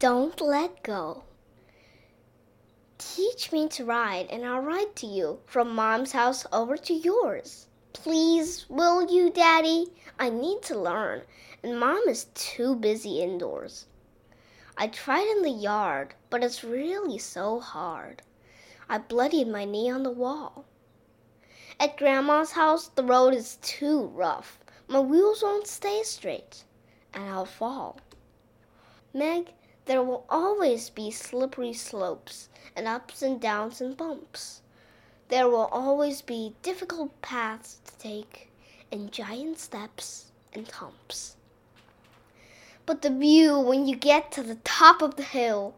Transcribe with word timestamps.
don't 0.00 0.40
let 0.40 0.82
go. 0.82 1.22
Teach 2.96 3.52
me 3.52 3.68
to 3.68 3.84
ride, 3.84 4.28
and 4.30 4.46
I'll 4.46 4.62
ride 4.62 4.96
to 4.96 5.06
you 5.06 5.40
from 5.44 5.74
mom's 5.74 6.12
house 6.12 6.46
over 6.50 6.78
to 6.78 6.94
yours. 6.94 7.66
Please, 7.92 8.64
will 8.70 9.12
you, 9.12 9.28
Daddy? 9.30 9.88
I 10.18 10.30
need 10.30 10.62
to 10.62 10.80
learn, 10.80 11.20
and 11.62 11.78
mom 11.78 12.02
is 12.08 12.28
too 12.34 12.76
busy 12.76 13.20
indoors. 13.20 13.84
I 14.74 14.86
tried 14.86 15.26
in 15.36 15.42
the 15.42 15.50
yard, 15.50 16.14
but 16.30 16.42
it's 16.42 16.64
really 16.64 17.18
so 17.18 17.60
hard. 17.60 18.22
I 18.88 18.96
bloodied 18.96 19.48
my 19.48 19.66
knee 19.66 19.90
on 19.90 20.02
the 20.02 20.10
wall. 20.10 20.64
At 21.78 21.98
Grandma's 21.98 22.52
house, 22.52 22.88
the 22.88 23.04
road 23.04 23.34
is 23.34 23.58
too 23.60 24.06
rough. 24.06 24.60
My 24.88 25.00
wheels 25.00 25.42
won't 25.42 25.66
stay 25.66 26.02
straight, 26.04 26.64
and 27.12 27.24
I'll 27.28 27.44
fall. 27.44 28.00
Meg, 29.12 29.52
there 29.86 30.02
will 30.02 30.24
always 30.28 30.90
be 30.90 31.10
slippery 31.10 31.72
slopes 31.72 32.48
and 32.76 32.86
ups 32.86 33.22
and 33.22 33.40
downs 33.40 33.80
and 33.80 33.96
bumps. 33.96 34.62
There 35.28 35.48
will 35.48 35.68
always 35.72 36.22
be 36.22 36.54
difficult 36.62 37.20
paths 37.22 37.80
to 37.84 37.98
take 37.98 38.50
and 38.92 39.12
giant 39.12 39.58
steps 39.58 40.32
and 40.52 40.68
humps. 40.68 41.36
But 42.86 43.02
the 43.02 43.10
view 43.10 43.58
when 43.58 43.86
you 43.86 43.96
get 43.96 44.32
to 44.32 44.42
the 44.42 44.56
top 44.56 45.02
of 45.02 45.16
the 45.16 45.22
hill 45.22 45.76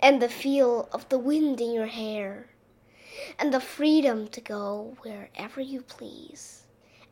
and 0.00 0.20
the 0.20 0.28
feel 0.28 0.88
of 0.92 1.08
the 1.08 1.18
wind 1.18 1.60
in 1.60 1.72
your 1.72 1.86
hair 1.86 2.48
and 3.38 3.52
the 3.52 3.60
freedom 3.60 4.28
to 4.28 4.40
go 4.40 4.96
wherever 5.02 5.60
you 5.60 5.82
please 5.82 6.62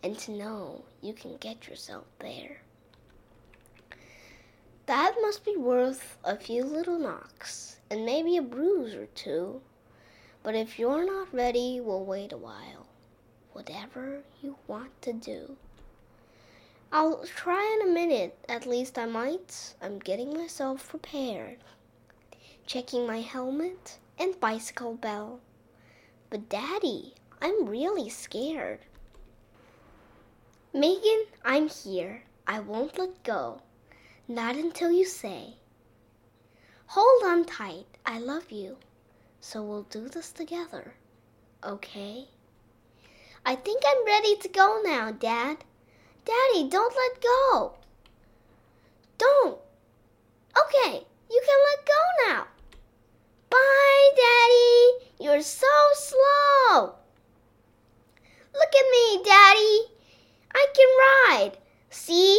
and 0.03 0.19
to 0.19 0.31
know 0.33 0.85
you 1.01 1.13
can 1.13 1.37
get 1.37 1.69
yourself 1.69 2.05
there. 2.19 2.63
That 4.87 5.15
must 5.23 5.45
be 5.45 5.57
worth 5.57 6.19
a 6.25 6.37
few 6.37 6.63
little 6.63 6.99
knocks 6.99 7.79
and 7.91 8.05
maybe 8.05 8.37
a 8.37 8.43
bruise 8.43 8.95
or 8.95 9.07
two. 9.07 9.63
But 10.43 10.55
if 10.55 10.79
you're 10.79 11.07
not 11.07 11.33
ready, 11.33 11.81
we'll 11.81 12.05
wait 12.05 12.33
a 12.33 12.37
while. 12.37 12.87
Whatever 13.53 14.21
you 14.43 14.57
want 14.67 15.01
to 15.03 15.15
do. 15.15 15.57
I'll 16.93 17.25
try 17.25 17.79
in 17.81 17.89
a 17.89 17.93
minute, 17.93 18.37
at 18.47 18.67
least 18.67 18.99
I 18.99 19.07
might. 19.07 19.75
I'm 19.81 19.99
getting 19.99 20.35
myself 20.35 20.91
prepared. 20.91 21.59
Checking 22.67 23.07
my 23.07 23.23
helmet 23.23 23.99
and 24.19 24.39
bicycle 24.39 24.95
bell. 24.95 25.41
But, 26.29 26.51
Daddy, 26.51 27.15
I'm 27.41 27.67
really 27.67 28.11
scared. 28.11 28.81
Megan, 30.75 31.25
I'm 31.43 31.69
here. 31.69 32.25
I 32.47 32.61
won't 32.61 32.99
let 32.99 33.23
go. 33.23 33.63
Not 34.27 34.57
until 34.57 34.91
you 34.91 35.05
say, 35.05 35.57
Hold 36.87 37.25
on 37.25 37.45
tight, 37.45 37.87
I 38.07 38.19
love 38.19 38.51
you. 38.51 38.79
So 39.41 39.63
we'll 39.63 39.83
do 39.83 40.09
this 40.09 40.33
together, 40.33 40.95
okay? 41.63 42.29
I 43.45 43.55
think 43.55 43.83
I'm 43.87 44.07
ready 44.07 44.37
to 44.37 44.49
go 44.49 44.81
now, 44.83 45.11
Dad. 45.11 45.59
Daddy, 46.25 46.69
don't 46.71 46.95
let 46.97 47.23
go. 47.23 47.75
Don't. 49.19 49.59
Okay, 50.57 51.05
you 51.31 51.43
can 51.47 51.61
let 51.69 51.87
go 51.87 52.29
now. 52.29 52.47
Bye, 53.51 54.11
Daddy. 54.17 55.07
You're 55.21 55.43
so 55.43 55.67
slow. 55.93 56.95
Look 58.55 58.73
at 58.75 58.91
me, 58.91 59.23
Daddy. 59.23 59.81
I 60.55 60.67
can 60.75 60.89
ride. 61.05 61.59
See? 61.91 62.39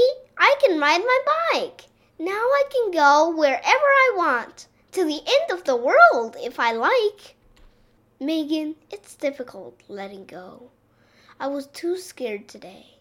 I 0.56 0.68
can 0.68 0.80
ride 0.80 1.02
my 1.02 1.20
bike. 1.52 1.82
Now 2.18 2.32
I 2.32 2.64
can 2.72 2.92
go 2.92 3.30
wherever 3.30 3.60
I 3.66 4.14
want, 4.16 4.68
to 4.94 5.04
the 5.04 5.20
end 5.20 5.52
of 5.52 5.66
the 5.66 5.76
world 5.76 6.38
if 6.40 6.62
I 6.62 6.72
like. 6.72 7.36
Megan, 8.22 8.78
it's 8.90 9.16
difficult 9.16 9.82
letting 9.90 10.26
go. 10.26 10.70
I 11.42 11.48
was 11.48 11.68
too 11.68 11.98
scared 11.98 12.48
today. 12.48 12.96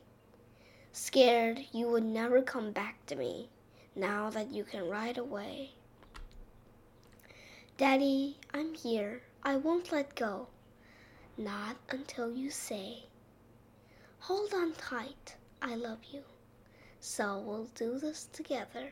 Scared 0.90 1.60
you 1.70 1.86
would 1.86 2.02
never 2.02 2.42
come 2.42 2.72
back 2.72 3.06
to 3.06 3.14
me 3.14 3.48
now 3.94 4.30
that 4.30 4.50
you 4.50 4.64
can 4.64 4.88
ride 4.88 5.16
away. 5.16 5.74
Daddy, 7.76 8.36
I'm 8.52 8.74
here. 8.74 9.22
I 9.44 9.54
won't 9.58 9.92
let 9.92 10.16
go. 10.16 10.48
Not 11.38 11.76
until 11.88 12.32
you 12.32 12.50
say, 12.50 13.04
Hold 14.18 14.52
on 14.52 14.72
tight. 14.72 15.36
I 15.62 15.76
love 15.76 16.00
you. 16.10 16.24
So 17.06 17.38
we'll 17.46 17.68
do 17.74 17.98
this 17.98 18.28
together. 18.32 18.90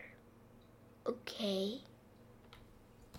Okay? 1.06 1.80